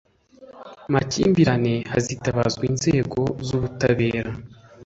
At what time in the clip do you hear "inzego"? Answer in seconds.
2.71-3.19